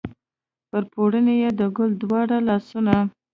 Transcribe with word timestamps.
پر 0.69 0.83
پوړني 0.91 1.35
یې 1.43 1.49
د 1.59 1.61
ګل 1.75 1.91
دواړه 2.01 2.37
لاسونه 2.47 2.95